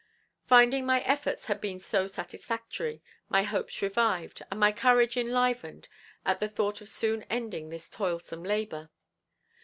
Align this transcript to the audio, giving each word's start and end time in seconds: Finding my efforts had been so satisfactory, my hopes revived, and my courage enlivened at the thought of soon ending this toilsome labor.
Finding 0.45 0.83
my 0.83 1.01
efforts 1.03 1.45
had 1.45 1.61
been 1.61 1.79
so 1.79 2.07
satisfactory, 2.07 3.03
my 3.29 3.43
hopes 3.43 3.83
revived, 3.83 4.41
and 4.49 4.59
my 4.59 4.71
courage 4.71 5.15
enlivened 5.15 5.87
at 6.25 6.39
the 6.39 6.49
thought 6.49 6.81
of 6.81 6.89
soon 6.89 7.21
ending 7.29 7.69
this 7.69 7.87
toilsome 7.87 8.43
labor. 8.43 8.89